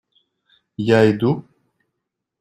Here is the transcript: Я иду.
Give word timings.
Я 0.87 0.99
иду. 1.11 1.31